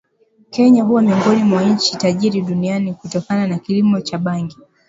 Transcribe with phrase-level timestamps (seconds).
[0.49, 4.57] Kenya kuwa miongoni mwa nchi tajiri duniani kutokana na kilimo cha bangi